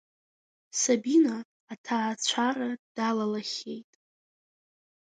Сабина 0.81 1.35
аҭаацәара 1.73 2.71
далалахьеит. 2.95 3.91